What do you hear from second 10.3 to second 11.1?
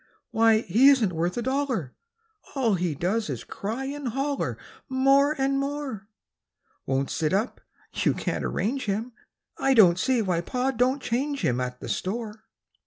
Pa do'n't